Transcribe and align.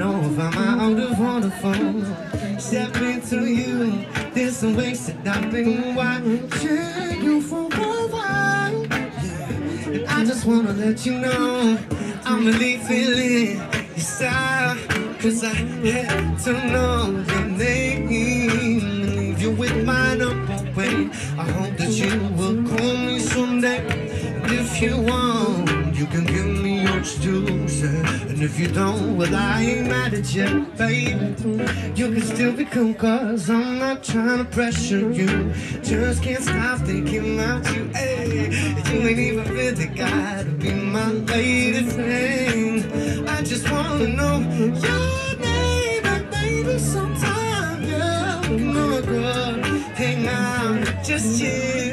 know 0.00 0.18
if 0.32 0.38
I'm 0.38 0.80
out 0.80 1.44
of 1.44 1.54
phone. 1.60 2.58
Step 2.58 2.96
into 2.96 3.44
you 3.44 4.06
There's 4.32 4.56
some 4.56 4.74
ways 4.74 5.06
that 5.06 5.26
I've 5.26 5.50
been 5.50 5.94
watching 5.94 7.22
you 7.22 7.42
for 7.42 7.68
a 7.70 8.06
while 8.14 8.86
yeah. 8.86 9.90
And 9.92 10.08
I 10.08 10.24
just 10.24 10.46
wanna 10.46 10.72
let 10.72 11.04
you 11.04 11.18
know 11.18 11.78
I'm 12.24 12.46
really 12.46 12.78
feeling 12.78 13.56
your 13.56 13.98
style 13.98 14.76
Cause 15.20 15.44
I 15.44 15.48
had 15.48 16.38
to 16.44 16.52
know 16.52 17.19
pressure 34.50 35.10
you. 35.12 35.52
Just 35.82 36.22
can't 36.22 36.42
stop 36.42 36.78
thinking 36.80 37.38
about 37.38 37.64
you. 37.74 37.84
Hey, 37.94 38.50
you 38.92 39.08
ain't 39.08 39.18
even 39.18 39.48
really 39.54 39.86
gotta 39.86 40.50
be 40.50 40.72
my 40.72 41.10
lady 41.32 41.82
friend. 41.88 43.28
I 43.28 43.42
just 43.42 43.70
wanna 43.70 44.08
know 44.08 44.38
your 44.86 45.38
name, 45.38 46.30
baby. 46.30 46.78
Sometime, 46.78 47.82
yeah, 47.84 48.42
on, 48.44 49.02
girl, 49.02 49.62
hang 49.94 50.26
out, 50.28 51.04
just 51.04 51.40
use 51.40 51.89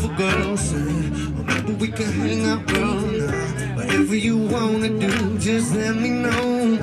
movie, 0.00 0.16
girl. 0.16 0.58
Or 1.38 1.44
maybe 1.44 1.72
we 1.74 1.88
can 1.88 2.12
hang 2.12 2.44
out, 2.46 2.66
girl. 2.66 3.76
Whatever 3.76 4.16
you 4.16 4.36
wanna 4.36 4.88
do, 4.88 5.38
just 5.38 5.74
let 5.74 5.96
me 5.96 6.10
know. 6.10 6.78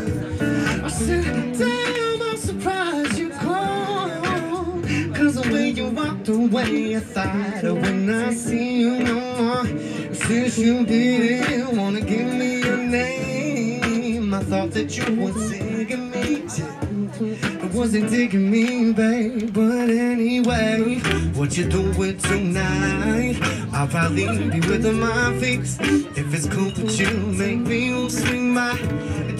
I 0.83 0.87
said, 0.89 1.57
damn, 1.57 2.21
I'm 2.21 2.37
surprised 2.37 3.17
you 3.17 3.29
called. 3.29 4.85
Cause 5.15 5.35
the 5.35 5.49
way 5.51 5.69
you 5.69 5.89
walked 5.89 6.29
away, 6.29 6.95
I 6.95 6.99
thought 6.99 7.63
I 7.63 7.71
would 7.71 7.95
not 7.95 8.33
see 8.33 8.79
you 8.81 8.99
no 8.99 9.15
more. 9.37 9.65
Since 10.13 10.57
you 10.57 10.85
didn't 10.85 11.75
wanna 11.77 12.01
give 12.01 12.33
me 12.33 12.61
your 12.61 12.77
name, 12.77 14.33
I 14.33 14.43
thought 14.43 14.71
that 14.71 14.95
you 14.97 15.15
would 15.15 15.35
sing 15.35 16.11
me. 16.11 17.46
Wasn't 17.77 18.09
digging 18.09 18.49
me, 18.49 18.91
babe. 18.91 19.53
But 19.53 19.89
anyway, 19.91 20.99
what 21.35 21.55
you 21.55 21.69
doing 21.69 22.17
tonight? 22.17 23.37
I'll 23.71 23.87
probably 23.87 24.25
be 24.49 24.59
with 24.61 24.83
my 24.95 25.37
fix. 25.39 25.77
If 25.79 26.33
it's 26.33 26.47
cool 26.47 26.65
with 26.65 26.99
you, 26.99 27.11
maybe 27.37 27.93
we'll 27.93 28.09
swing 28.09 28.55
by. 28.55 28.79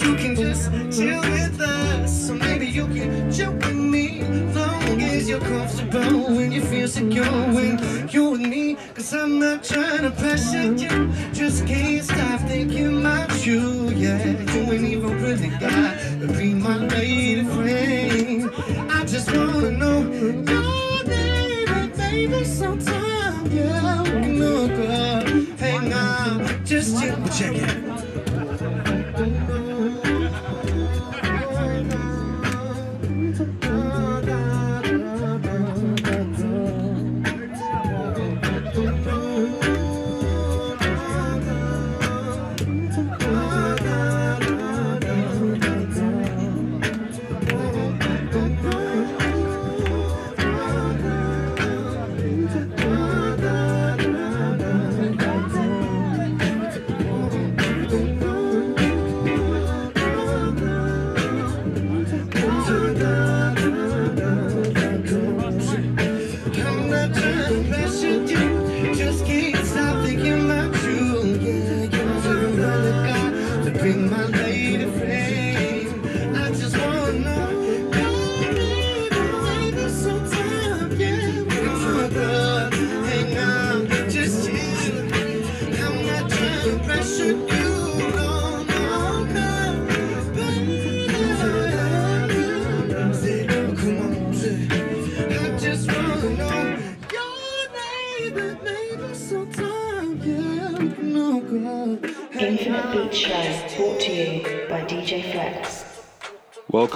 You 0.04 0.14
can 0.14 0.36
just 0.36 0.70
chill 0.96 1.20
with 1.20 1.60
us, 1.60 2.30
or 2.30 2.34
maybe 2.34 2.66
you 2.66 2.86
can 2.86 3.32
chill 3.32 3.52
with 3.52 3.74
me. 3.74 4.22
You're 5.28 5.40
comfortable 5.40 6.34
when 6.34 6.52
you 6.52 6.62
feel 6.62 6.88
secure 6.88 7.26
when 7.52 8.08
you're 8.08 8.30
with 8.30 8.40
me. 8.40 8.78
Cause 8.94 9.12
I'm 9.12 9.38
not 9.38 9.62
trying 9.62 10.00
to 10.00 10.10
pressure 10.10 10.72
you. 10.72 11.12
Just 11.34 11.66
can't 11.66 12.02
stop 12.02 12.40
thinking 12.48 13.00
about 13.00 13.44
you. 13.44 13.90
Yeah, 13.90 14.24
you 14.24 14.72
ain't 14.72 14.84
even 14.86 15.22
really 15.22 15.50
got 15.50 15.98
to 16.20 16.28
be 16.28 16.54
my 16.54 16.78
lady 16.78 17.44
friend. 17.44 18.50
I 18.90 19.04
just 19.04 19.30
wanna 19.30 19.72
know 19.72 20.00
your 20.10 20.32
name, 20.32 21.90
baby. 21.90 22.44
Sometime, 22.44 23.52
yeah, 23.52 24.02
we 24.04 24.08
can 24.08 24.38
look 24.38 24.72
up, 24.88 25.26
hang 25.60 25.92
out, 25.92 26.64
just 26.64 26.98
chill, 27.02 27.28
check 27.28 27.54
it. 27.54 28.07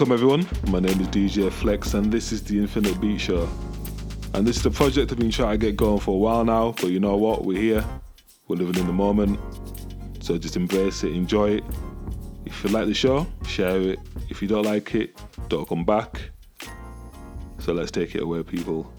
Welcome 0.03 0.15
everyone, 0.15 0.49
my 0.67 0.81
name 0.81 1.01
is 1.01 1.07
DJ 1.07 1.49
Flex 1.49 1.95
and 1.95 2.11
this 2.11 2.33
is 2.33 2.43
the 2.43 2.59
Infinite 2.59 3.01
Beat 3.01 3.21
Show. 3.21 3.49
And 4.35 4.45
this 4.45 4.57
is 4.57 4.63
the 4.65 4.71
project 4.73 5.13
I've 5.13 5.19
been 5.21 5.31
trying 5.31 5.61
to 5.61 5.65
get 5.65 5.77
going 5.77 6.01
for 6.01 6.17
a 6.17 6.19
while 6.19 6.45
now, 6.45 6.73
but 6.73 6.91
you 6.91 6.99
know 6.99 7.17
what, 7.17 7.45
we're 7.45 7.63
here, 7.63 7.85
we're 8.49 8.57
living 8.57 8.81
in 8.81 8.89
the 8.89 8.93
moment, 8.93 9.39
so 10.19 10.37
just 10.39 10.57
embrace 10.57 11.05
it, 11.05 11.13
enjoy 11.13 11.51
it. 11.51 11.65
If 12.45 12.65
you 12.65 12.71
like 12.71 12.87
the 12.87 12.95
show, 12.95 13.29
share 13.47 13.81
it. 13.81 14.01
If 14.29 14.43
you 14.43 14.49
don't 14.49 14.65
like 14.65 14.93
it, 14.97 15.17
don't 15.49 15.69
come 15.69 15.85
back. 15.85 16.21
So 17.61 17.73
let's 17.73 17.93
take 17.93 18.17
it 18.17 18.23
away, 18.23 18.43
people. 18.43 18.93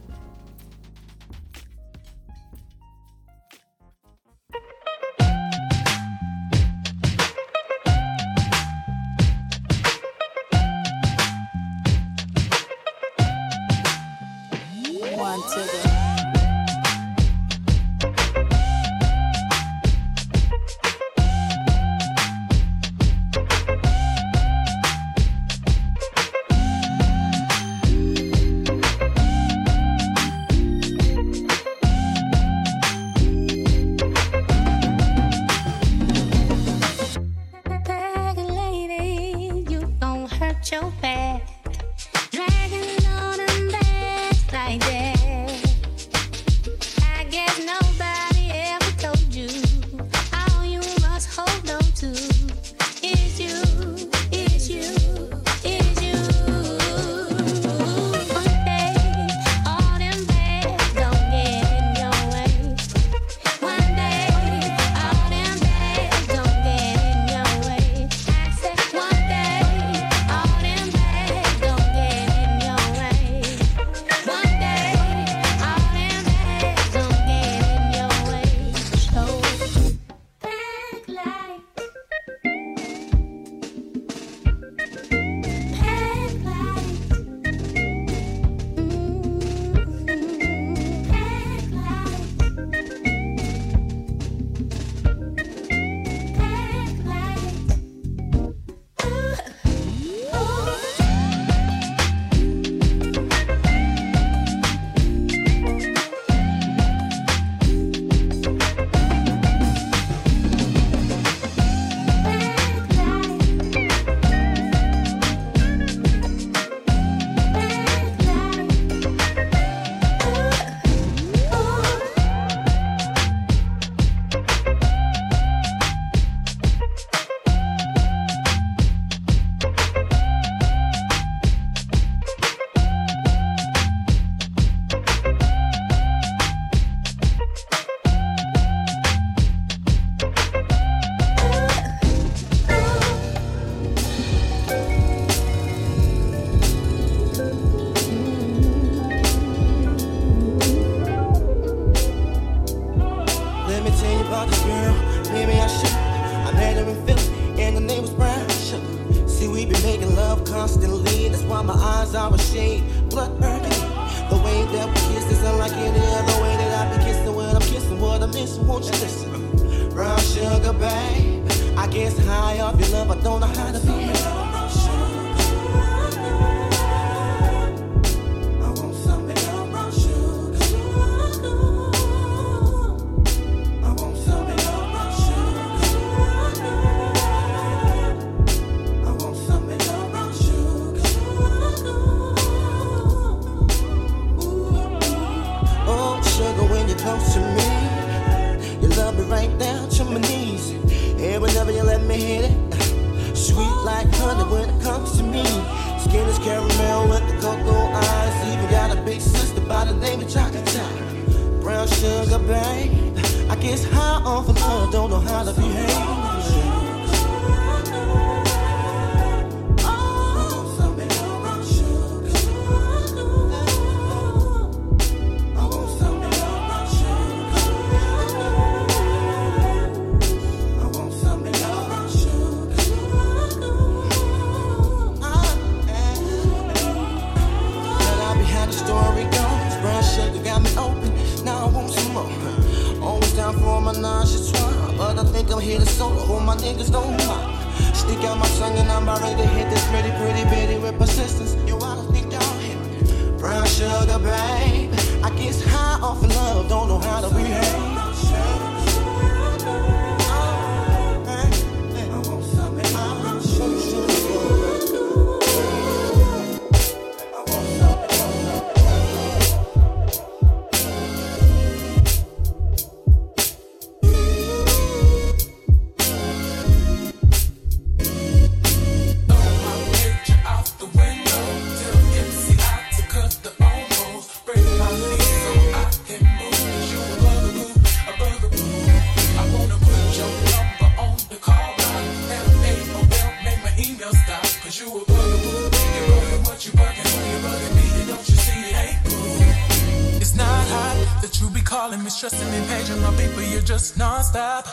calling 301.83 302.01
me, 302.01 302.09
stressing 302.09 302.49
me, 302.53 302.65
paging 302.67 303.01
my 303.01 303.11
people, 303.19 303.41
you're 303.41 303.67
just 303.73 303.97
non-stop. 303.97 304.65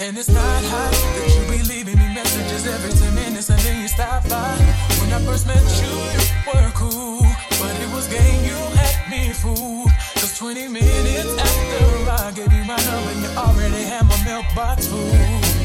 And 0.00 0.18
it's 0.18 0.28
not 0.28 0.62
hot 0.72 0.94
that 1.14 1.28
you 1.36 1.42
be 1.46 1.62
leaving 1.72 1.96
me 1.96 2.08
messages 2.12 2.66
every 2.66 2.90
10 2.90 3.14
minutes 3.14 3.50
and 3.50 3.60
then 3.60 3.82
you 3.82 3.86
stop 3.86 4.28
by. 4.28 4.56
When 4.98 5.12
I 5.12 5.20
first 5.26 5.46
met 5.46 5.62
you, 5.80 5.92
you 6.14 6.22
were 6.48 6.70
cool, 6.74 7.22
but 7.60 7.74
it 7.84 7.90
was 7.94 8.08
game 8.08 8.42
you 8.50 8.58
had 8.80 8.96
me 9.12 9.32
fooled. 9.32 9.90
Cause 10.18 10.36
20 10.38 10.66
minutes 10.66 11.32
after 11.48 11.86
I 12.18 12.32
gave 12.34 12.52
you 12.52 12.64
my 12.64 12.80
number, 12.88 13.14
you 13.22 13.30
already 13.44 13.84
had 13.92 14.04
my 14.10 14.18
mailbox 14.24 14.88
full. 14.88 15.14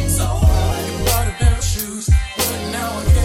So 0.08 0.27
I 0.27 0.77
bought 1.08 1.27
a 1.32 1.36
pair 1.42 1.58
of 1.58 1.63
shoes, 1.63 2.06
but 2.38 2.60
now 2.72 3.00
I 3.00 3.04
can't. 3.06 3.25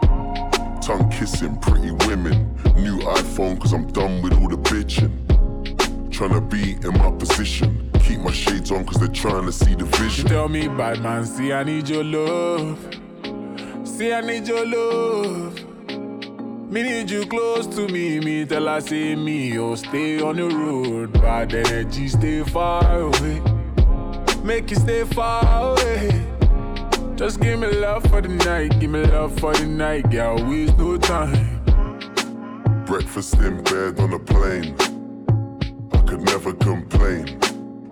Tongue 0.91 1.09
kissing, 1.09 1.55
pretty 1.59 1.91
women. 2.05 2.53
New 2.75 2.99
iPhone, 2.99 3.57
cause 3.61 3.71
I'm 3.71 3.87
done 3.93 4.21
with 4.21 4.33
all 4.33 4.49
the 4.49 4.57
bitching. 4.57 5.13
Tryna 6.09 6.49
be 6.49 6.73
in 6.85 6.93
my 6.97 7.09
position. 7.11 7.89
Keep 8.03 8.19
my 8.19 8.31
shades 8.33 8.71
on, 8.71 8.85
cause 8.85 8.97
they're 8.97 9.07
trying 9.07 9.45
to 9.45 9.53
see 9.53 9.73
the 9.73 9.85
vision. 9.85 10.27
tell 10.27 10.49
me, 10.49 10.67
bad 10.67 11.01
man, 11.01 11.25
see 11.25 11.53
I 11.53 11.63
need 11.63 11.87
your 11.87 12.03
love. 12.03 12.77
See 13.85 14.11
I 14.11 14.19
need 14.19 14.45
your 14.45 14.65
love. 14.65 15.55
Me 16.69 16.83
need 16.83 17.09
you 17.09 17.25
close 17.25 17.67
to 17.67 17.87
me. 17.87 18.19
Me 18.19 18.43
tell 18.43 18.67
I 18.67 18.79
say 18.79 19.15
me, 19.15 19.57
oh 19.59 19.75
stay 19.75 20.19
on 20.19 20.35
the 20.35 20.49
road. 20.49 21.13
Bad 21.13 21.53
energy, 21.53 22.09
stay 22.09 22.43
far 22.43 22.99
away. 22.99 23.41
Make 24.43 24.69
you 24.69 24.75
stay 24.75 25.05
far 25.05 25.71
away. 25.71 26.30
Just 27.21 27.39
give 27.39 27.59
me 27.59 27.67
love 27.67 28.01
for 28.09 28.19
the 28.19 28.29
night, 28.29 28.79
give 28.79 28.89
me 28.89 29.03
love 29.03 29.39
for 29.39 29.53
the 29.53 29.67
night, 29.67 30.09
girl. 30.09 30.43
Waste 30.43 30.75
no 30.79 30.97
time. 30.97 31.63
Breakfast 32.87 33.35
in 33.35 33.63
bed 33.63 33.99
on 33.99 34.13
a 34.13 34.17
plane. 34.17 34.75
I 35.93 36.01
could 36.01 36.21
never 36.21 36.51
complain. 36.51 37.39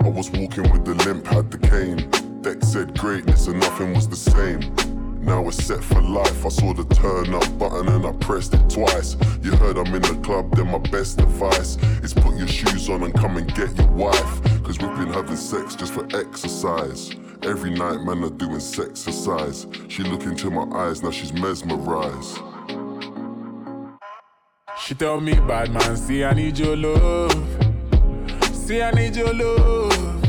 I 0.04 0.10
was 0.10 0.32
walking 0.32 0.72
with 0.72 0.84
the 0.84 0.96
limp, 1.06 1.28
had 1.28 1.52
the 1.52 1.60
cane. 1.60 2.10
Deck 2.42 2.64
said 2.64 2.98
greatness 2.98 3.46
and 3.46 3.60
nothing 3.60 3.94
was 3.94 4.10
the 4.10 4.16
same. 4.16 4.62
Now 5.24 5.48
it's 5.48 5.64
set 5.64 5.84
for 5.84 6.02
life. 6.02 6.44
I 6.44 6.50
saw 6.50 6.74
the 6.74 6.86
turn 6.96 7.32
up 7.36 7.60
button 7.60 7.88
and 7.88 8.08
I 8.08 8.14
pressed 8.14 8.56
it 8.56 8.68
twice. 8.68 9.16
You 9.44 9.52
heard 9.58 9.78
I'm 9.78 9.94
in 9.94 10.02
the 10.02 10.20
club, 10.24 10.56
then 10.56 10.72
my 10.72 10.80
best 10.80 11.22
advice 11.22 11.78
is 12.02 12.16
put 12.16 12.36
your 12.36 12.48
shoes 12.48 12.90
on 12.90 13.04
and 13.04 13.14
come 13.14 13.38
and 13.38 13.48
get 13.54 13.78
your 13.78 13.92
wife. 13.92 14.64
Cause 14.64 14.80
we've 14.80 14.98
been 14.98 15.14
having 15.14 15.36
sex 15.36 15.76
just 15.76 15.94
for 15.94 16.08
exercise. 16.18 17.12
Every 17.44 17.72
night, 17.72 18.02
man, 18.02 18.24
are 18.24 18.30
doing 18.30 18.58
sexercise. 18.58 19.90
She 19.90 20.04
look 20.04 20.24
into 20.24 20.52
my 20.52 20.66
eyes, 20.78 21.02
now 21.02 21.10
she's 21.10 21.32
mesmerized. 21.32 22.38
She 24.78 24.94
tell 24.94 25.22
me, 25.22 25.34
bad 25.36 25.72
man, 25.72 25.96
see 25.96 26.24
I 26.26 26.34
need 26.34 26.60
your 26.60 26.76
love. 26.76 27.32
See 28.54 28.82
I 28.82 28.92
need 28.92 29.16
your 29.16 29.34
love. 29.34 30.20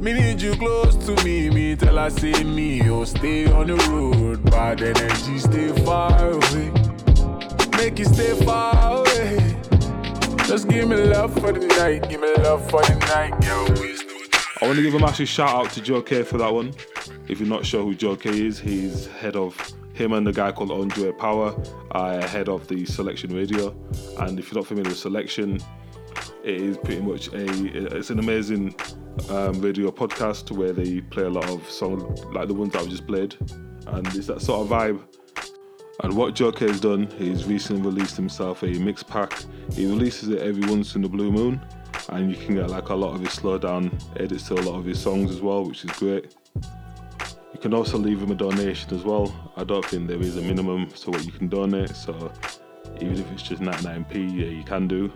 Me 0.00 0.12
need 0.12 0.42
you 0.42 0.56
close 0.56 0.96
to 1.06 1.24
me. 1.24 1.48
Me 1.50 1.76
tell 1.76 1.96
her 1.96 2.10
say 2.10 2.42
me, 2.42 2.88
oh 2.90 3.04
stay 3.04 3.46
on 3.52 3.68
the 3.68 3.76
road. 3.88 4.44
Bad 4.50 4.82
energy, 4.82 5.38
stay 5.38 5.68
far 5.84 6.30
away. 6.30 6.72
Make 7.76 8.00
you 8.00 8.06
stay 8.06 8.34
far 8.44 8.98
away. 8.98 9.56
Just 10.48 10.68
give 10.68 10.88
me 10.88 10.96
love 10.96 11.32
for 11.34 11.52
the 11.52 11.64
night. 11.78 12.08
Give 12.10 12.20
me 12.20 12.34
love 12.42 12.68
for 12.68 12.82
the 12.82 12.96
night, 13.06 13.40
girl. 13.40 13.91
I 14.62 14.66
want 14.66 14.76
to 14.76 14.82
give 14.82 14.94
a 14.94 15.00
massive 15.00 15.28
shout 15.28 15.48
out 15.48 15.72
to 15.72 15.80
Joe 15.80 16.00
K 16.00 16.22
for 16.22 16.38
that 16.38 16.54
one. 16.54 16.72
If 17.26 17.40
you're 17.40 17.48
not 17.48 17.66
sure 17.66 17.82
who 17.82 17.96
Joe 17.96 18.14
K 18.14 18.46
is, 18.46 18.60
he's 18.60 19.08
head 19.08 19.34
of 19.34 19.56
him 19.92 20.12
and 20.12 20.24
the 20.24 20.32
guy 20.32 20.52
called 20.52 20.70
Andre 20.70 21.10
Power 21.10 21.52
are 21.90 22.22
head 22.22 22.48
of 22.48 22.68
the 22.68 22.86
Selection 22.86 23.34
Radio. 23.34 23.74
And 24.20 24.38
if 24.38 24.52
you're 24.52 24.60
not 24.60 24.68
familiar 24.68 24.90
with 24.90 24.98
Selection, 24.98 25.58
it 26.44 26.60
is 26.60 26.78
pretty 26.78 27.00
much 27.00 27.26
a 27.32 27.96
it's 27.96 28.10
an 28.10 28.20
amazing 28.20 28.76
um, 29.30 29.60
radio 29.60 29.90
podcast 29.90 30.56
where 30.56 30.72
they 30.72 31.00
play 31.00 31.24
a 31.24 31.28
lot 31.28 31.50
of 31.50 31.68
songs 31.68 32.24
like 32.26 32.46
the 32.46 32.54
ones 32.54 32.76
I've 32.76 32.88
just 32.88 33.04
played, 33.04 33.34
and 33.88 34.06
it's 34.14 34.28
that 34.28 34.42
sort 34.42 34.60
of 34.60 34.68
vibe. 34.68 35.02
And 36.04 36.16
what 36.16 36.36
Joe 36.36 36.52
K 36.52 36.68
has 36.68 36.78
done, 36.78 37.08
he's 37.18 37.46
recently 37.46 37.82
released 37.82 38.14
himself 38.14 38.62
a 38.62 38.66
mix 38.66 39.02
pack. 39.02 39.44
He 39.72 39.86
releases 39.86 40.28
it 40.28 40.40
every 40.40 40.70
once 40.70 40.94
in 40.94 41.02
a 41.02 41.08
blue 41.08 41.32
moon, 41.32 41.60
and 42.08 42.30
you 42.30 42.36
can 42.36 42.54
get 42.54 42.70
like 42.70 42.88
a 42.88 42.94
lot 42.94 43.14
of 43.14 43.20
his 43.20 43.32
slow 43.32 43.58
down 43.58 43.96
edits 44.16 44.48
to 44.48 44.54
a 44.54 44.62
lot 44.62 44.78
of 44.78 44.84
his 44.84 45.00
songs 45.00 45.30
as 45.30 45.40
well, 45.40 45.64
which 45.64 45.84
is 45.84 45.90
great. 45.92 46.34
You 47.52 47.60
can 47.60 47.74
also 47.74 47.98
leave 47.98 48.20
him 48.20 48.30
a 48.30 48.34
donation 48.34 48.94
as 48.94 49.04
well. 49.04 49.52
I 49.56 49.64
don't 49.64 49.84
think 49.84 50.08
there 50.08 50.20
is 50.20 50.36
a 50.36 50.42
minimum 50.42 50.88
to 50.88 51.10
what 51.10 51.24
you 51.24 51.32
can 51.32 51.48
donate, 51.48 51.94
so 51.94 52.32
even 52.96 53.18
if 53.18 53.30
it's 53.32 53.42
just 53.42 53.62
99p, 53.62 54.14
yeah, 54.14 54.46
you 54.46 54.64
can 54.64 54.88
do. 54.88 55.12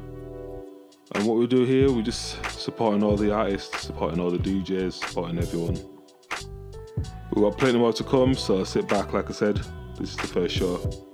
And 1.15 1.27
what 1.27 1.37
we 1.37 1.47
do 1.47 1.65
here, 1.65 1.91
we 1.91 2.03
just 2.03 2.45
supporting 2.59 3.03
all 3.03 3.17
the 3.17 3.33
artists, 3.33 3.83
supporting 3.83 4.21
all 4.21 4.31
the 4.31 4.39
DJs, 4.39 4.93
supporting 4.93 5.39
everyone. 5.39 5.79
We've 7.33 7.45
got 7.45 7.59
plenty 7.59 7.79
more 7.79 7.93
to 7.93 8.05
come, 8.05 8.35
so 8.35 8.65
sit 8.65 8.89
back, 8.89 9.13
like 9.13 9.31
I 9.31 9.33
said. 9.33 9.61
This 9.99 10.11
is 10.11 10.17
the 10.17 10.27
first 10.27 10.55
show. 10.55 11.06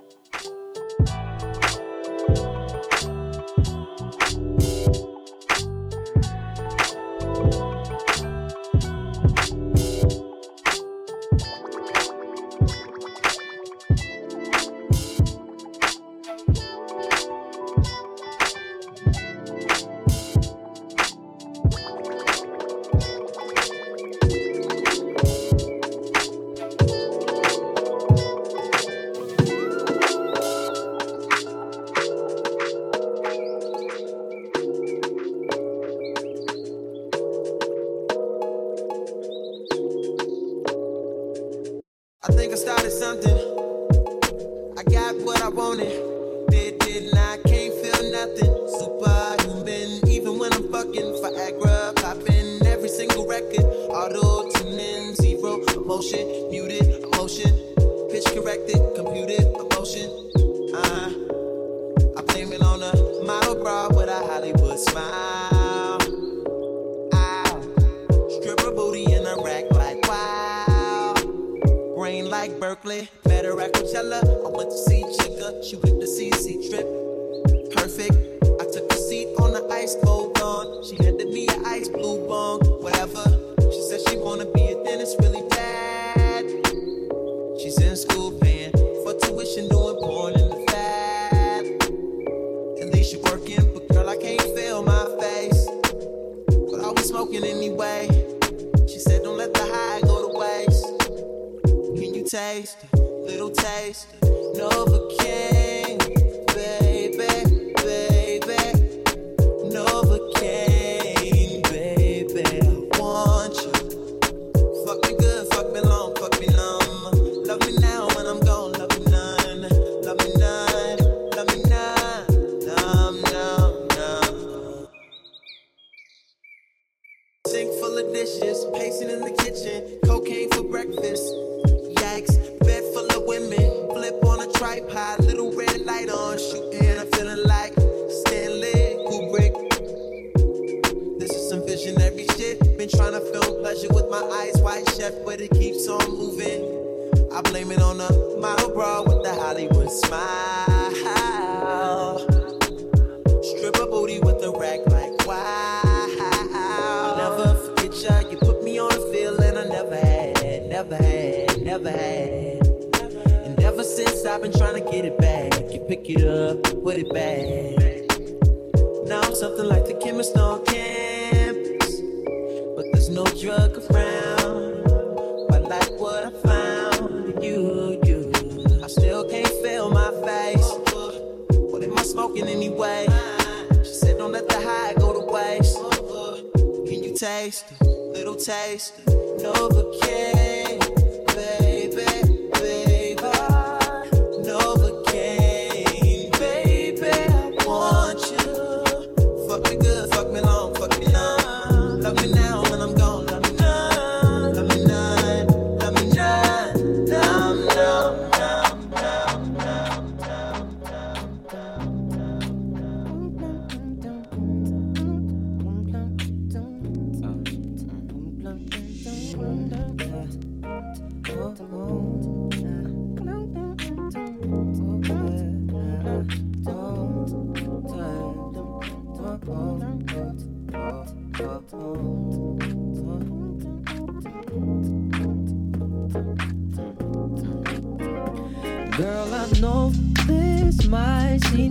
taste, 102.33 102.79
little 102.95 103.51
taste, 103.51 104.07
Novocaine. 104.55 105.82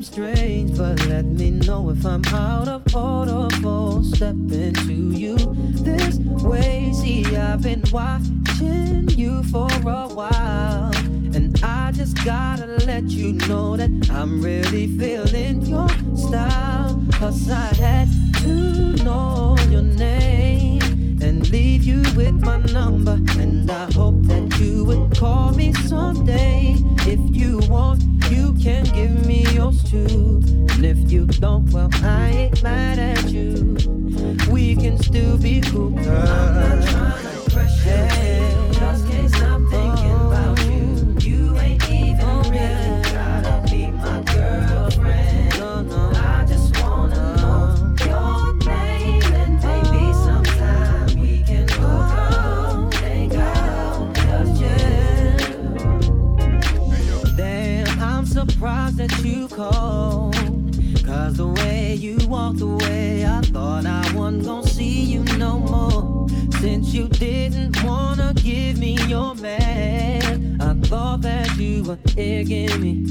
strange, 0.04 0.78
but 0.78 1.06
let 1.08 1.26
me 1.26 1.52
know 1.52 1.90
if 1.90 2.06
I'm 2.06 2.24
out 2.26 2.68
of 2.68 2.96
order 2.96 3.48
for 3.62 4.04
stepping 4.04 4.74
to 4.74 4.94
you 4.94 5.38
this 5.84 6.18
way. 6.44 6.92
See, 6.94 7.36
I've 7.36 7.62
been 7.62 7.84
watching 7.92 9.10
you 9.10 9.44
for 9.44 9.68
a 9.72 10.08
while, 10.08 10.92
and 11.36 11.60
I 11.64 11.92
just 11.92 12.24
gotta 12.26 12.66
let 12.86 13.04
you 13.04 13.34
know 13.48 13.78
that 13.78 14.10
I'm 14.12 14.42
really 14.42 14.88
feeling 14.98 15.62
your 15.64 15.90
style. 16.16 17.04
Cause 17.14 17.50
I 17.50 17.74
had 17.76 18.10
to 18.44 19.04
know 19.04 19.56
your 19.70 19.84
name 19.84 20.82
and 21.22 21.48
leave 21.52 21.84
you 21.84 22.02
with 22.16 22.34
my 22.44 22.58
number, 22.74 23.20
and 23.40 23.70
I 23.70 23.92
hope 23.94 24.22
that 24.24 24.60
you 24.60 24.86
would 24.86 25.18
call 25.18 25.52
me 25.52 25.74
someday. 25.74 26.61
don't, 31.42 31.68
well, 31.72 31.90
I 32.04 32.30
ain't 32.30 32.62
mad 32.62 33.00
at 33.00 33.32
you. 33.32 33.76
We 34.52 34.76
can 34.76 35.00
still 35.00 35.40
be 35.40 35.60
cool. 35.62 35.98
Uh-huh. 35.98 36.81
me 72.80 73.04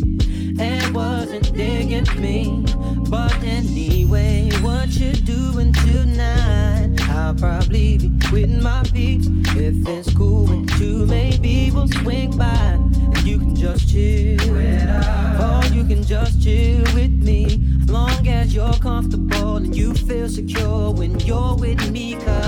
and 0.59 0.95
wasn't 0.95 1.53
digging 1.55 2.07
me. 2.21 2.65
But 3.09 3.43
anyway, 3.43 4.51
what 4.61 4.89
you 4.91 5.13
doing 5.13 5.73
tonight? 5.73 7.01
I'll 7.11 7.35
probably 7.35 7.99
be 7.99 8.11
with 8.33 8.63
my 8.63 8.83
peeps. 8.93 9.27
If 9.57 9.87
it's 9.89 10.15
cool 10.15 10.45
with 10.45 10.71
you, 10.81 11.07
maybe 11.07 11.71
we'll 11.73 11.89
swing 11.89 12.37
by. 12.37 12.47
And 12.47 13.23
you 13.23 13.39
can 13.39 13.55
just 13.55 13.89
chill. 13.91 14.41
Or 14.51 15.65
you 15.73 15.85
can 15.85 16.05
just 16.05 16.43
chill 16.43 16.83
with 16.95 17.13
me. 17.23 17.47
As 17.83 17.91
long 17.91 18.29
as 18.29 18.55
you're 18.55 18.73
comfortable 18.75 19.57
and 19.57 19.75
you 19.75 19.95
feel 19.95 20.29
secure 20.29 20.93
when 20.93 21.19
you're 21.21 21.57
with 21.57 21.91
me. 21.91 22.15
Cause 22.15 22.40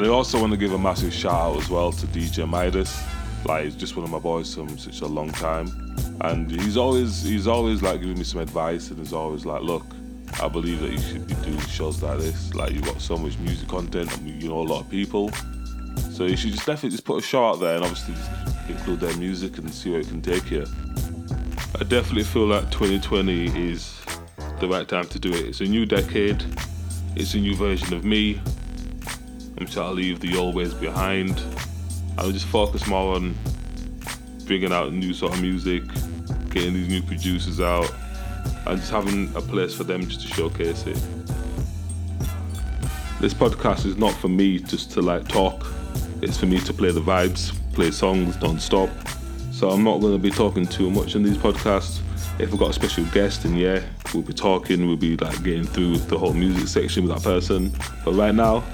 And 0.00 0.08
I 0.08 0.12
also 0.12 0.40
want 0.40 0.50
to 0.52 0.56
give 0.56 0.72
a 0.72 0.78
massive 0.78 1.12
shout 1.12 1.34
out 1.34 1.58
as 1.58 1.68
well 1.68 1.92
to 1.92 2.06
DJ 2.06 2.48
Midas. 2.48 3.02
Like 3.44 3.64
he's 3.64 3.76
just 3.76 3.96
one 3.96 4.04
of 4.04 4.10
my 4.10 4.18
boys 4.18 4.54
from 4.54 4.78
such 4.78 5.02
a 5.02 5.06
long 5.06 5.30
time. 5.30 5.68
And 6.22 6.50
he's 6.50 6.78
always 6.78 7.22
he's 7.22 7.46
always 7.46 7.82
like 7.82 8.00
giving 8.00 8.16
me 8.16 8.24
some 8.24 8.40
advice 8.40 8.88
and 8.88 8.98
he's 8.98 9.12
always 9.12 9.44
like, 9.44 9.60
look, 9.60 9.84
I 10.42 10.48
believe 10.48 10.80
that 10.80 10.90
you 10.90 10.98
should 11.00 11.26
be 11.26 11.34
doing 11.34 11.60
shows 11.66 12.02
like 12.02 12.18
this. 12.18 12.54
Like 12.54 12.72
you've 12.72 12.86
got 12.86 12.98
so 12.98 13.18
much 13.18 13.36
music 13.40 13.68
content 13.68 14.16
and 14.16 14.42
you 14.42 14.48
know 14.48 14.60
a 14.60 14.62
lot 14.62 14.80
of 14.80 14.88
people. 14.88 15.30
So 16.12 16.24
you 16.24 16.34
should 16.34 16.52
just 16.52 16.64
definitely 16.64 16.92
just 16.92 17.04
put 17.04 17.22
a 17.22 17.26
show 17.26 17.50
out 17.50 17.60
there 17.60 17.74
and 17.74 17.84
obviously 17.84 18.14
include 18.70 19.00
their 19.00 19.16
music 19.18 19.58
and 19.58 19.70
see 19.70 19.90
where 19.90 20.00
it 20.00 20.08
can 20.08 20.22
take 20.22 20.50
you. 20.50 20.64
I 21.78 21.84
definitely 21.84 22.24
feel 22.24 22.46
like 22.46 22.70
2020 22.70 23.70
is 23.70 24.00
the 24.60 24.66
right 24.66 24.88
time 24.88 25.08
to 25.08 25.18
do 25.18 25.28
it. 25.28 25.44
It's 25.44 25.60
a 25.60 25.64
new 25.64 25.84
decade. 25.84 26.42
It's 27.16 27.34
a 27.34 27.38
new 27.38 27.54
version 27.54 27.92
of 27.92 28.02
me. 28.02 28.40
I'm 29.60 29.66
trying 29.66 29.90
to 29.90 29.94
leave 29.94 30.20
the 30.20 30.38
old 30.38 30.54
ways 30.54 30.72
behind. 30.72 31.38
I'll 32.16 32.32
just 32.32 32.46
focus 32.46 32.86
more 32.86 33.14
on 33.14 33.36
bringing 34.46 34.72
out 34.72 34.90
new 34.94 35.12
sort 35.12 35.34
of 35.34 35.42
music, 35.42 35.82
getting 36.48 36.72
these 36.72 36.88
new 36.88 37.02
producers 37.02 37.60
out, 37.60 37.92
and 38.66 38.78
just 38.78 38.90
having 38.90 39.30
a 39.36 39.40
place 39.42 39.74
for 39.74 39.84
them 39.84 40.06
just 40.06 40.22
to 40.22 40.28
showcase 40.28 40.86
it. 40.86 40.98
This 43.20 43.34
podcast 43.34 43.84
is 43.84 43.98
not 43.98 44.14
for 44.14 44.28
me 44.28 44.60
just 44.60 44.92
to 44.92 45.02
like 45.02 45.28
talk. 45.28 45.66
It's 46.22 46.38
for 46.38 46.46
me 46.46 46.58
to 46.60 46.72
play 46.72 46.90
the 46.90 47.02
vibes, 47.02 47.52
play 47.74 47.90
songs 47.90 48.40
non-stop. 48.40 48.88
So 49.52 49.68
I'm 49.68 49.84
not 49.84 50.00
going 50.00 50.14
to 50.14 50.18
be 50.18 50.30
talking 50.30 50.66
too 50.66 50.90
much 50.90 51.16
in 51.16 51.22
these 51.22 51.36
podcasts. 51.36 52.00
If 52.40 52.50
we've 52.50 52.58
got 52.58 52.70
a 52.70 52.72
special 52.72 53.04
guest, 53.12 53.42
then 53.42 53.56
yeah, 53.56 53.82
we'll 54.14 54.22
be 54.22 54.32
talking. 54.32 54.86
We'll 54.86 54.96
be 54.96 55.18
like 55.18 55.42
getting 55.44 55.66
through 55.66 55.98
the 55.98 56.16
whole 56.16 56.32
music 56.32 56.66
section 56.66 57.06
with 57.06 57.14
that 57.14 57.22
person. 57.22 57.70
But 58.06 58.14
right 58.14 58.34
now, 58.34 58.64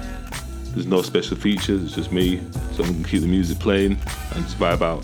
there's 0.77 0.87
no 0.87 1.01
special 1.01 1.35
features. 1.35 1.83
It's 1.83 1.95
just 1.95 2.11
me. 2.11 2.39
So 2.73 2.83
I'm 2.83 2.93
gonna 2.93 3.07
keep 3.07 3.21
the 3.21 3.27
music 3.27 3.59
playing 3.59 3.93
and 4.35 4.43
just 4.43 4.59
vibe 4.59 4.81
out. 4.81 5.03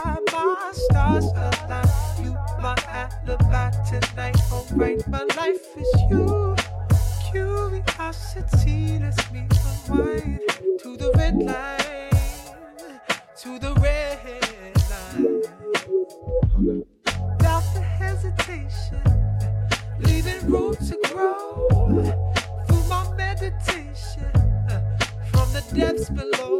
lullaby 3.27 3.71
tonight 3.89 4.37
won't 4.51 5.07
my 5.07 5.23
life. 5.37 5.77
is 5.77 6.01
you. 6.09 6.55
Curiosity 7.31 8.99
lets 8.99 9.31
me 9.31 9.47
unwind 9.89 10.41
to 10.81 10.97
the 10.97 11.11
red 11.15 11.35
line, 11.37 13.01
to 13.37 13.59
the 13.59 13.73
red 13.75 14.75
line. 14.91 15.41
Without 17.37 17.63
the 17.73 17.81
hesitation, 17.81 19.03
leaving 19.99 20.51
room 20.51 20.75
to 20.75 20.97
grow 21.09 21.67
through 22.67 22.83
my 22.89 23.03
meditation 23.15 24.31
from 25.31 25.47
the 25.53 25.63
depths 25.73 26.09
below. 26.09 26.50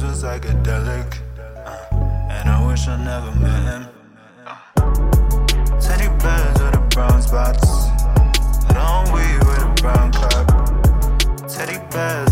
Psychedelic. 0.00 1.18
Uh, 1.38 1.94
and 2.30 2.48
I 2.48 2.66
wish 2.66 2.88
I 2.88 2.96
never 3.04 3.30
met 3.38 3.62
him. 3.62 3.86
Uh, 4.46 5.80
teddy 5.80 6.08
bears 6.22 6.58
with 6.62 6.72
the 6.72 6.88
brown 6.94 7.20
spots. 7.20 7.68
Long 8.74 9.04
weed 9.12 9.38
with 9.46 9.62
a 9.62 9.74
brown 9.82 10.12
cup. 10.12 10.46
Teddy 11.48 11.78
bears 11.90 12.31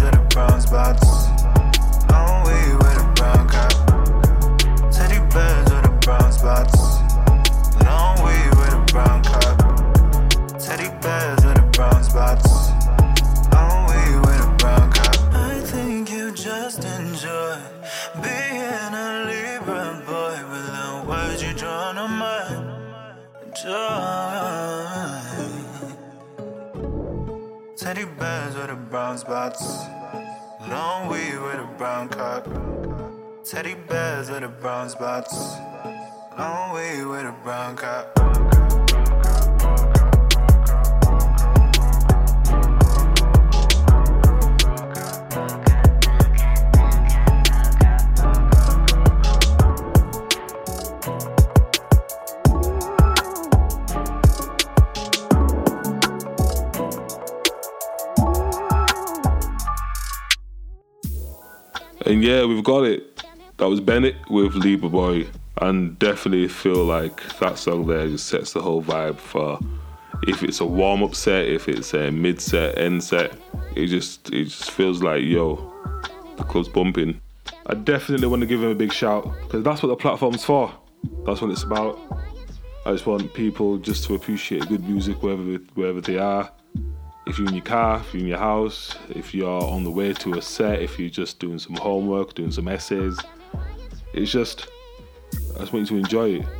brown 29.11 29.19
spots. 29.19 29.87
Long 30.69 31.09
weed 31.09 31.37
with 31.41 31.59
a 31.59 31.69
brown 31.77 32.09
cup. 32.09 32.47
Teddy 33.45 33.75
bears 33.75 34.31
with 34.31 34.45
a 34.45 34.49
brown 34.49 34.89
spots. 34.89 35.35
Long 36.39 36.75
weed 36.75 37.05
with 37.05 37.27
a 37.27 37.35
brown 37.43 37.77
cup. 37.77 39.00
And 62.11 62.25
yeah, 62.25 62.45
we've 62.45 62.65
got 62.65 62.83
it. 62.83 63.23
That 63.59 63.69
was 63.69 63.79
Bennett 63.79 64.17
with 64.29 64.57
Libra 64.57 64.89
Boy. 64.89 65.29
And 65.61 65.97
definitely 66.01 66.49
feel 66.49 66.85
like 66.85 67.23
that 67.39 67.57
song 67.57 67.87
there 67.87 68.09
just 68.09 68.27
sets 68.27 68.53
the 68.53 68.61
whole 68.61 68.83
vibe 68.83 69.17
for 69.17 69.61
if 70.25 70.43
it's 70.43 70.59
a 70.59 70.67
warm 70.67 71.05
up 71.05 71.15
set, 71.15 71.47
if 71.47 71.69
it's 71.69 71.95
a 71.95 72.11
mid 72.11 72.41
set, 72.41 72.77
end 72.77 73.05
set. 73.05 73.37
It 73.77 73.87
just 73.87 74.29
it 74.33 74.47
just 74.47 74.73
feels 74.73 75.05
like 75.05 75.23
yo, 75.23 75.73
the 76.37 76.43
club's 76.43 76.67
bumping. 76.67 77.21
I 77.67 77.75
definitely 77.75 78.27
want 78.27 78.41
to 78.41 78.47
give 78.47 78.61
him 78.61 78.71
a 78.71 78.75
big 78.75 78.93
shout 78.93 79.33
because 79.43 79.63
that's 79.63 79.81
what 79.81 79.91
the 79.91 79.97
platform's 79.97 80.45
for. 80.45 80.75
That's 81.25 81.41
what 81.41 81.53
it's 81.53 81.63
about. 81.63 81.97
I 82.87 82.91
just 82.91 83.07
want 83.07 83.33
people 83.35 83.79
just 83.79 84.03
to 84.07 84.17
appreciate 84.17 84.67
good 84.67 84.83
music 84.83 85.23
wherever 85.23 85.43
wherever 85.75 86.01
they 86.01 86.19
are. 86.19 86.51
If 87.27 87.39
you're 87.39 87.49
in 87.49 87.55
your 87.55 87.64
car, 87.64 88.01
if 88.01 88.12
you're 88.12 88.23
in 88.23 88.29
your 88.29 88.39
house, 88.39 88.97
if 89.11 89.35
you're 89.35 89.62
on 89.62 89.85
the 89.85 89.91
way 89.91 90.12
to 90.14 90.35
a 90.35 90.43
set, 90.43 90.83
if 90.83 90.99
you're 90.99 91.11
just 91.11 91.39
doing 91.39 91.59
some 91.59 91.77
homework, 91.77 92.35
doing 92.35 92.51
some 92.51 92.66
essays, 92.66 93.18
it's 94.12 94.33
just 94.33 94.68
I 95.55 95.61
just 95.61 95.73
want 95.73 95.91
you 95.91 95.97
to 95.97 96.05
enjoy 96.05 96.29
it. 96.41 96.60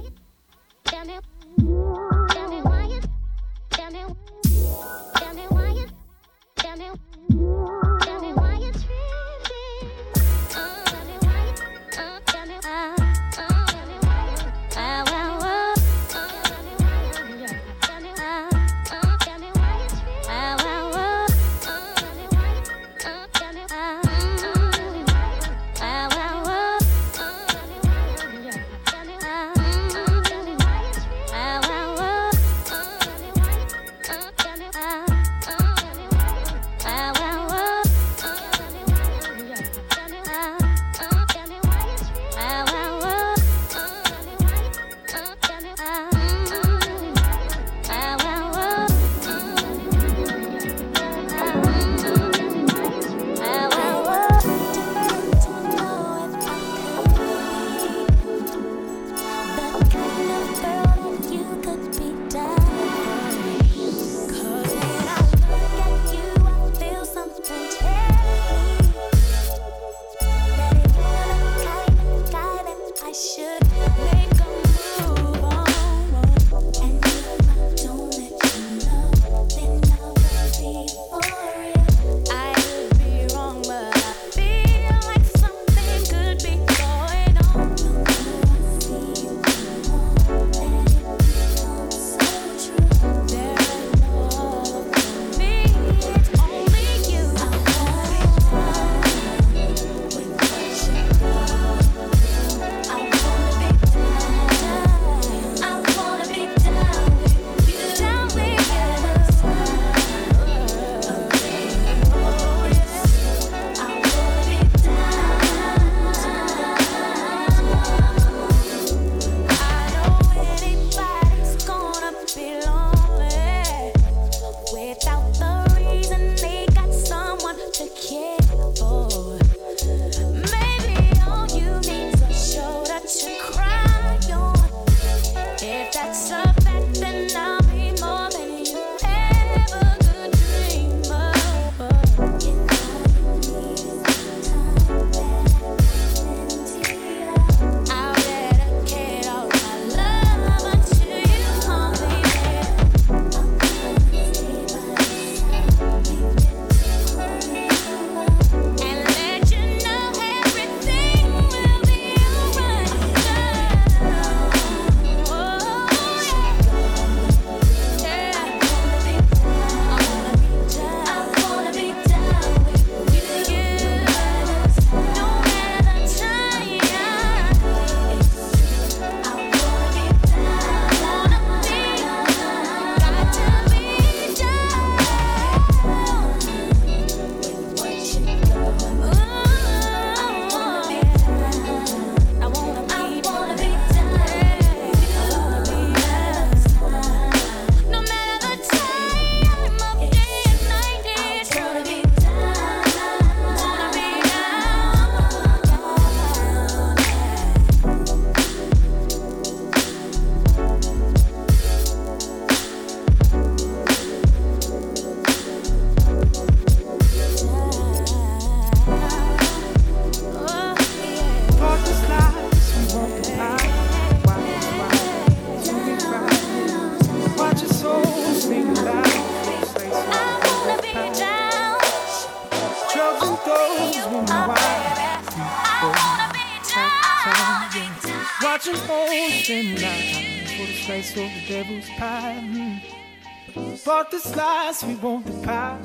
In 238.69 239.81
line 239.81 240.47
for 240.47 240.67
the 240.67 240.75
slice 240.85 241.11
of 241.13 241.17
the 241.17 241.45
devil's 241.49 241.89
pie. 241.99 242.43
Mm. 242.45 243.85
Bought 243.85 244.11
the 244.11 244.19
slice, 244.19 244.85
we 244.85 244.97
want 244.97 245.25
the 245.25 245.33
pie. 245.47 245.79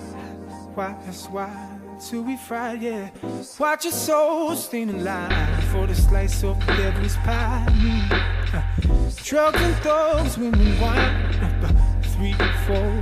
Why, 0.74 0.96
that's 1.06 1.28
why. 1.28 1.80
Till 2.02 2.24
we 2.24 2.36
fry, 2.36 2.74
yeah. 2.74 3.12
Watch 3.58 3.86
your 3.86 3.94
soul 3.94 4.56
stand 4.56 4.90
in 4.90 5.06
line 5.06 5.62
for 5.72 5.88
the 5.88 5.96
slice 5.96 6.44
of 6.44 6.60
the 6.66 6.74
devil's 6.74 7.16
pie. 7.18 7.66
Mm. 7.70 8.12
Uh, 8.54 9.12
Drugs 9.24 9.62
and 9.62 9.76
thugs, 9.78 10.38
women, 10.38 10.80
wine. 10.82 11.00
Uh, 11.00 12.02
three, 12.04 12.34
four 12.68 13.02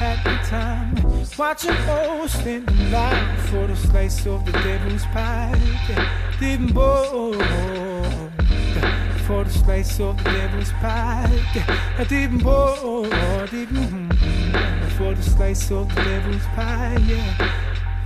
at 0.00 0.24
a 0.26 0.48
time. 0.48 0.94
Watching 1.36 1.76
all 1.88 2.28
stand 2.28 2.70
in 2.70 2.92
line 2.92 3.36
for 3.48 3.66
the 3.66 3.76
slice 3.76 4.26
of 4.26 4.46
the 4.46 4.52
devil's 4.52 5.04
pie. 5.06 5.60
Yeah. 5.88 6.38
Didn't 6.38 6.72
bored 6.72 7.36
for 9.28 9.44
the 9.44 9.50
slice 9.50 10.00
of 10.00 10.16
the 10.16 10.24
devil's 10.24 10.72
pie. 10.80 11.28
I 11.98 12.04
didn't 12.04 12.38
bored, 12.38 13.50
didn't 13.50 14.08
mm, 14.08 14.90
for 14.96 15.14
the 15.14 15.22
slice 15.22 15.70
of 15.70 15.94
the 15.94 16.02
devil's 16.02 16.46
pie. 16.56 16.96
Yeah. 17.06 17.52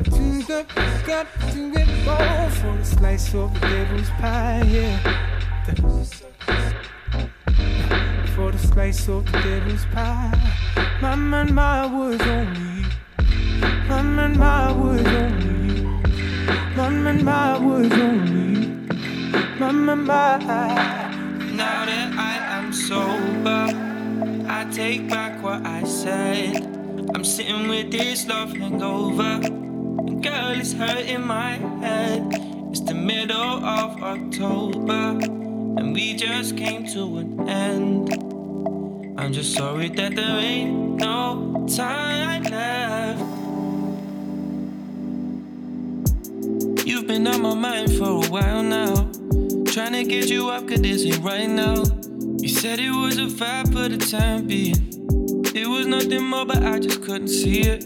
To 0.05 0.43
the 0.43 0.67
got 1.07 1.29
to 1.53 1.73
get 1.73 1.87
more 2.05 2.51
for 2.51 2.77
the 2.77 2.85
slice 2.85 3.35
of 3.37 3.55
the 3.55 3.61
devil's 3.61 4.11
pie. 4.21 4.63
Yeah 4.67 5.23
for 8.35 8.51
the 8.51 8.59
slice 8.59 9.09
of 9.09 9.25
the 9.31 9.39
devil's 9.43 9.85
pie. 9.93 10.33
My 11.01 11.15
man, 11.15 11.55
my 11.55 11.87
words 11.87 12.23
only. 12.23 12.85
My 13.89 14.03
man, 14.03 14.39
my 14.39 14.73
words 14.73 15.07
only. 15.07 15.83
My 16.77 16.89
man, 16.89 17.25
my 17.25 17.59
words 17.65 17.93
only. 17.93 18.67
My 19.61 19.71
man, 19.71 20.05
my. 20.05 21.02
Now 21.63 21.85
that 21.87 22.13
I 22.19 22.35
am 22.59 22.73
sober, 22.73 23.63
I 24.49 24.67
take 24.73 25.09
back 25.09 25.41
what 25.45 25.65
I 25.65 25.85
said. 25.85 26.57
I'm 27.15 27.25
sitting 27.25 27.69
with 27.69 27.93
this 27.93 28.27
love 28.27 28.53
hangover. 28.57 29.39
And 29.47 30.21
girl, 30.21 30.59
it's 30.59 30.73
hurting 30.73 31.25
my 31.25 31.53
head. 31.85 32.21
It's 32.71 32.81
the 32.81 32.95
middle 32.95 33.65
of 33.79 34.03
October, 34.03 35.21
and 35.79 35.95
we 35.95 36.15
just 36.17 36.57
came 36.57 36.85
to 36.95 37.19
an 37.19 37.49
end. 37.49 38.13
I'm 39.17 39.33
just 39.33 39.55
sorry 39.55 39.89
that 39.91 40.17
there 40.17 40.39
ain't 40.41 40.97
no 40.97 41.65
time 41.77 42.43
left. 42.43 43.21
You've 46.85 47.07
been 47.07 47.25
on 47.29 47.41
my 47.41 47.55
mind 47.55 47.93
for 47.97 48.25
a 48.25 48.29
while 48.31 48.65
now. 48.65 49.13
Trying 49.73 49.95
to 49.95 50.05
get 50.05 50.29
you 50.29 50.51
up, 50.51 50.69
cause 50.69 50.83
this 50.83 51.03
ain't 51.07 51.25
right 51.25 51.49
now. 51.49 51.83
You 52.37 52.49
said 52.51 52.79
it 52.79 52.91
was 52.91 53.17
a 53.17 53.23
vibe 53.23 53.73
for 53.73 53.89
the 53.89 53.97
time 53.97 54.47
being. 54.47 54.77
It 55.55 55.67
was 55.67 55.87
nothing 55.87 56.27
more, 56.27 56.45
but 56.45 56.63
I 56.63 56.79
just 56.79 57.03
couldn't 57.03 57.29
see 57.29 57.63
it. 57.63 57.81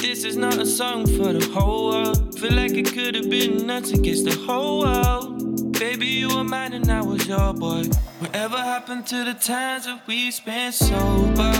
This 0.00 0.22
is 0.22 0.36
not 0.36 0.58
a 0.58 0.64
song 0.64 1.06
for 1.06 1.32
the 1.32 1.44
whole 1.52 1.90
world. 1.90 2.38
Feel 2.38 2.52
like 2.52 2.74
it 2.74 2.86
could 2.86 3.16
have 3.16 3.28
been 3.28 3.68
us 3.68 3.90
against 3.90 4.26
the 4.26 4.36
whole 4.46 4.82
world. 4.82 5.72
Baby, 5.72 6.06
you 6.06 6.28
were 6.28 6.44
mine 6.44 6.72
and 6.72 6.88
I 6.88 7.02
was 7.02 7.26
your 7.26 7.52
boy. 7.52 7.82
Whatever 8.20 8.56
happened 8.56 9.04
to 9.08 9.24
the 9.24 9.34
times 9.34 9.86
that 9.86 10.06
we 10.06 10.30
spent 10.30 10.72
sober? 10.74 11.52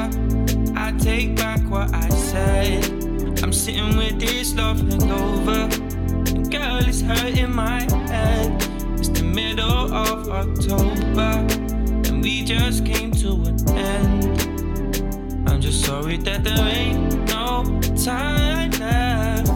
I 0.77 0.95
take 1.01 1.35
back 1.35 1.59
what 1.69 1.93
I 1.93 2.09
said. 2.11 2.85
I'm 3.43 3.53
sitting 3.53 3.97
with 3.97 4.21
this 4.21 4.55
love 4.55 4.79
hangover. 4.89 5.67
Girl, 6.49 6.79
it's 6.87 7.01
hurting 7.01 7.53
my 7.53 7.81
middle 9.35 9.93
of 9.93 10.29
October. 10.29 11.33
And 12.07 12.23
we 12.23 12.45
just 12.45 12.87
came 12.87 13.11
to 13.13 13.33
an 13.33 13.69
end. 13.77 15.49
I'm 15.49 15.61
just 15.61 15.85
sorry 15.85 16.19
that 16.19 16.45
there 16.45 16.57
ain't 16.57 17.13
no 17.29 17.65
time 17.97 18.71
left. 18.79 19.49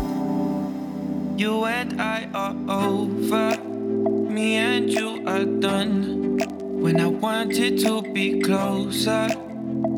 You 1.40 1.64
and 1.66 2.02
I 2.02 2.28
are 2.34 2.56
over. 2.68 3.56
Me 3.62 4.56
and 4.56 4.90
you 4.90 5.24
are 5.28 5.44
done. 5.44 6.38
When 6.82 7.00
I 7.00 7.06
wanted 7.06 7.78
to 7.80 8.02
be 8.02 8.40
closer, 8.40 9.28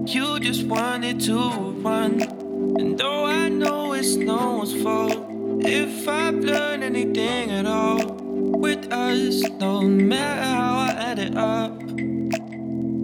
you 0.04 0.40
just 0.40 0.64
wanted 0.64 1.20
to 1.22 1.38
run. 1.80 2.20
And 2.78 2.98
though 2.98 3.24
I 3.24 3.48
know 3.48 3.94
it's 3.94 4.16
no 4.16 4.58
one's 4.58 4.74
fault, 4.82 5.26
if 5.62 6.06
I've 6.06 6.34
learned 6.34 6.84
anything 6.84 7.50
at 7.50 7.66
all 7.66 8.19
with 8.60 8.92
us, 8.92 9.40
no 9.58 9.80
matter 9.80 10.42
how 10.42 10.78
I 10.78 10.88
add 10.90 11.18
it 11.18 11.34
up, 11.34 11.72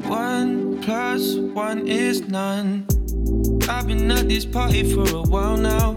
one 0.07 0.83
plus 0.83 1.37
one 1.37 1.89
is 1.89 2.29
none. 2.29 2.87
I've 3.67 3.87
been 3.87 4.11
at 4.11 4.29
this 4.29 4.45
party 4.45 4.93
for 4.93 5.09
a 5.17 5.23
while 5.23 5.57
now, 5.57 5.97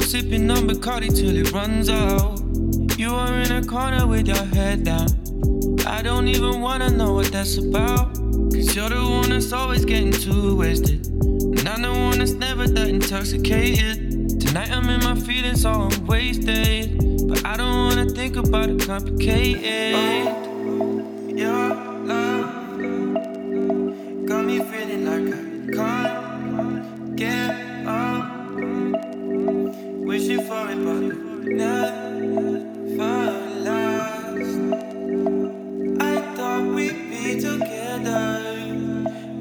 sipping 0.00 0.50
on 0.50 0.68
Bacardi 0.68 1.14
till 1.16 1.36
it 1.36 1.52
runs 1.52 1.88
out. 1.88 2.40
You 2.98 3.14
are 3.14 3.40
in 3.42 3.52
a 3.52 3.64
corner 3.64 4.08
with 4.08 4.26
your 4.26 4.44
head 4.56 4.84
down. 4.84 5.06
I 5.86 6.02
don't 6.02 6.26
even 6.26 6.60
wanna 6.60 6.90
know 6.90 7.12
what 7.12 7.30
that's 7.30 7.58
about. 7.58 8.14
Cause 8.52 8.74
you're 8.74 8.88
the 8.88 9.02
one 9.02 9.30
that's 9.30 9.52
always 9.52 9.84
getting 9.84 10.10
too 10.10 10.56
wasted. 10.56 11.06
And 11.06 11.68
I'm 11.68 11.82
the 11.82 11.92
one 11.92 12.18
that's 12.18 12.32
never 12.32 12.66
that 12.66 12.88
intoxicated. 12.88 14.40
Tonight 14.40 14.72
I'm 14.72 14.88
in 14.88 15.00
my 15.04 15.14
feelings, 15.14 15.62
so 15.62 15.70
I'm 15.70 16.06
wasted. 16.06 17.05
I 17.44 17.56
don't 17.56 17.74
wanna 17.74 18.06
think 18.10 18.36
about 18.36 18.68
it 18.70 18.80
complicated. 18.80 20.26
Your 21.36 21.74
love 22.04 23.14
got 24.26 24.44
me 24.44 24.58
feeling 24.60 25.04
like 25.04 25.34
I 25.34 25.38
can't 25.72 27.16
get 27.16 27.86
up. 27.86 28.26
Wishing 30.06 30.42
for 30.46 30.70
it, 30.70 30.78
but 30.84 31.02
never 31.44 32.26
last. 33.66 34.60
I 36.00 36.14
thought 36.36 36.64
we'd 36.74 36.98
be 37.10 37.40
together, 37.40 38.24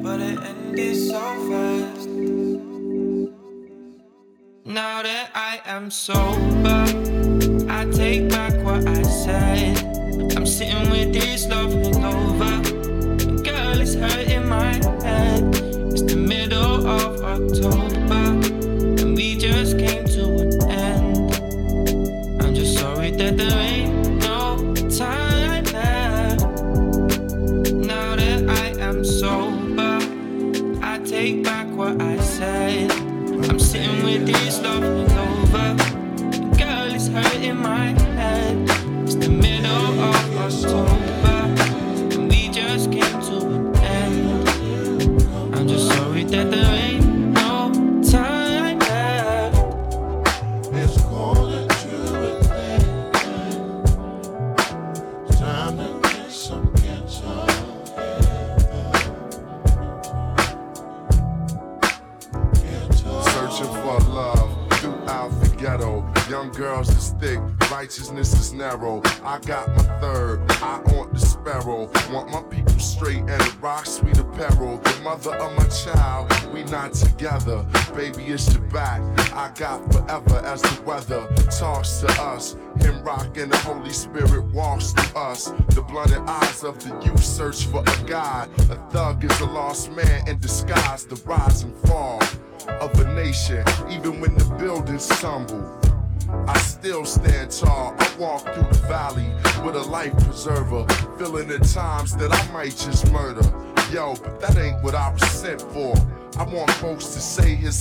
but 0.01 0.19
it 0.19 0.39
ended 0.41 0.95
so 0.95 1.21
fast. 1.49 2.09
Now 4.65 5.03
that 5.03 5.29
I 5.33 5.61
am 5.65 5.91
sober, 5.91 6.85
take 8.15 8.29
back 8.29 8.53
what 8.63 8.87
I 8.87 9.01
said. 9.01 9.77
I'm 10.37 10.45
sitting 10.45 10.89
with 10.89 11.11
this 11.11 11.47
love 11.47 11.73
hangover. 11.73 12.61
Girl, 13.43 13.81
it's 13.81 13.95
hurting 13.95 14.47
my 14.47 14.73
head. 15.03 15.43
It's 15.91 16.01
the 16.01 16.15
middle 16.15 16.87
of 16.87 17.21
October, 17.23 17.94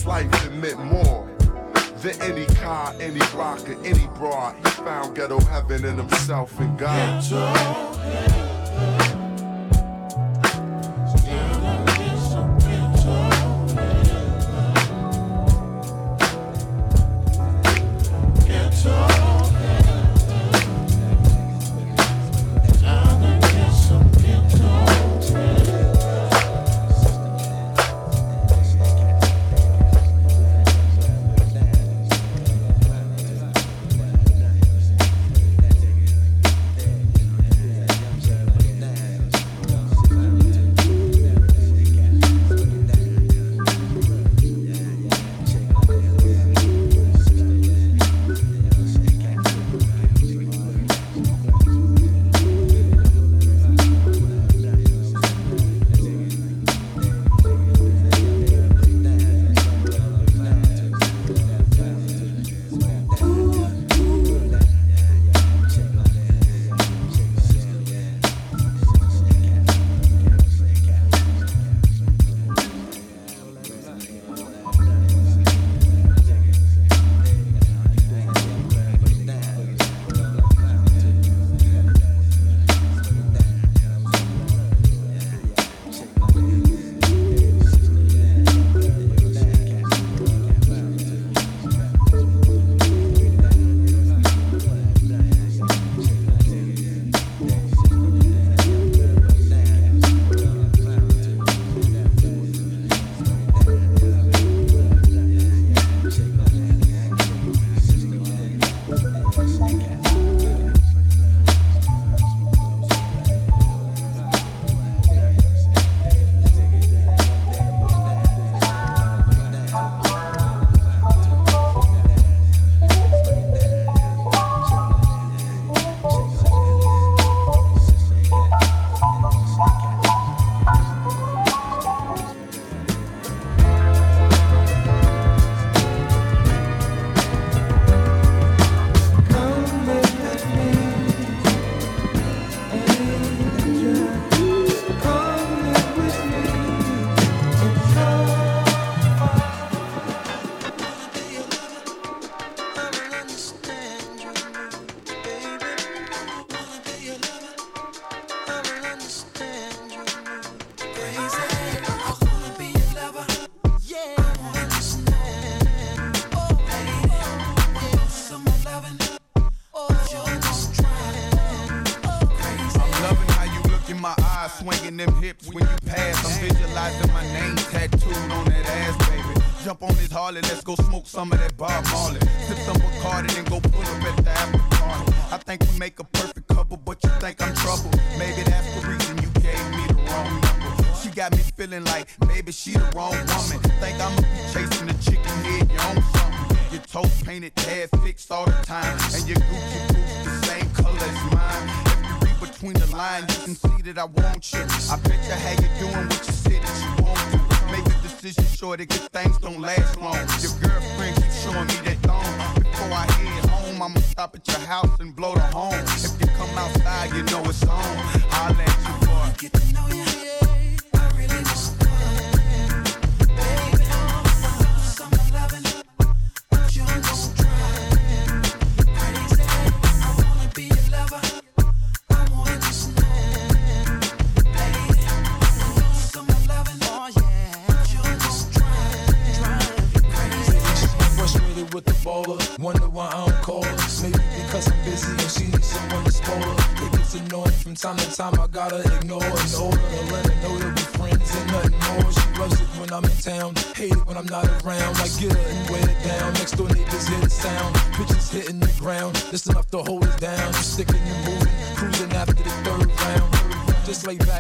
life 0.07 0.47
it 0.47 0.53
meant 0.53 0.79
more 0.85 1.29
than 2.03 2.21
any 2.21 2.47
car, 2.57 2.95
any 3.01 3.21
rocker, 3.35 3.77
any 3.85 4.07
broad. 4.19 4.55
He 4.57 4.71
found 4.83 5.17
ghetto 5.17 5.41
heaven 5.41 5.85
in 5.85 5.97
himself 5.97 6.59
and 6.61 6.79
God. 6.79 7.23
Ghetto. 7.23 7.94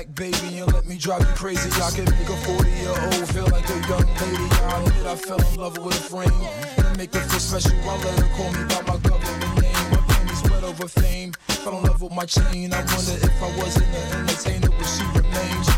back, 0.04 0.14
baby, 0.14 0.58
and 0.58 0.72
let 0.72 0.86
me 0.86 0.96
drive 0.96 1.20
you 1.20 1.34
crazy. 1.34 1.70
I 1.80 1.90
can 1.90 2.04
make 2.04 2.28
a 2.28 2.36
40 2.36 2.70
year 2.70 2.88
old 2.88 3.28
feel 3.28 3.46
like 3.48 3.68
a 3.68 3.78
young 3.88 4.06
lady. 4.06 4.48
I 4.62 4.82
admit 4.82 5.06
I 5.06 5.16
fell 5.16 5.40
in 5.40 5.54
love 5.56 5.78
with 5.78 5.94
a 5.94 6.02
frame. 6.02 6.30
And 6.78 6.96
make 6.96 7.14
her 7.14 7.20
feel 7.20 7.40
special, 7.40 7.72
I 7.88 7.96
let 8.04 8.18
her 8.18 8.28
call 8.36 8.52
me 8.52 8.64
by 8.68 8.82
my 8.82 8.98
government 8.98 9.62
name. 9.62 9.90
My 9.90 10.00
family's 10.08 10.42
wet 10.44 10.64
over 10.64 10.88
fame. 10.88 11.32
Fell 11.48 11.78
in 11.78 11.84
love 11.84 12.02
with 12.02 12.12
my 12.12 12.26
chain. 12.26 12.72
I 12.72 12.78
wonder 12.78 13.16
if 13.22 13.42
I 13.42 13.58
wasn't 13.58 13.86
an 13.86 14.20
entertainer, 14.20 14.70
but 14.70 14.84
she 14.84 15.04
remains. 15.16 15.68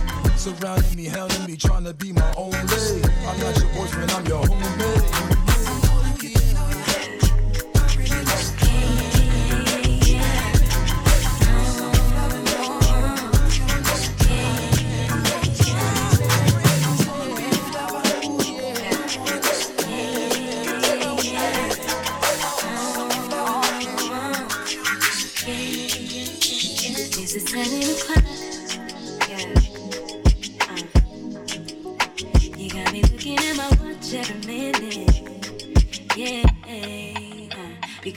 Surrounding 0.41 0.97
me, 0.97 1.07
hounding 1.07 1.45
me, 1.47 1.57
trying 1.57 1.85
to 1.85 1.95
be 1.95 2.13
my 2.13 2.35
own 2.37 2.53
lady. 2.53 3.03
I'm 3.27 3.39
not 3.41 3.59
your 3.59 3.69
boyfriend, 3.75 4.11
I'm 4.11 4.27
your 4.27 4.43
homie. 4.43 5.46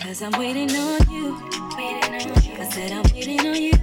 Cause 0.02 0.22
I'm 0.22 0.32
waiting 0.39 0.72
on 0.72 1.10
you. 1.12 1.38
I 1.52 2.70
said 2.72 2.91
I'm 2.91 3.04
waiting 3.14 3.39
on 3.41 3.62
you. 3.62 3.79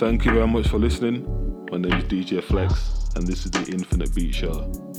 Thank 0.00 0.24
you 0.24 0.32
very 0.32 0.48
much 0.48 0.66
for 0.66 0.78
listening. 0.78 1.26
My 1.70 1.76
name 1.76 1.92
is 1.92 2.04
DJ 2.04 2.42
Flex, 2.42 3.10
and 3.16 3.26
this 3.26 3.44
is 3.44 3.50
the 3.50 3.70
Infinite 3.70 4.14
Beat 4.14 4.34
Show. 4.34 4.89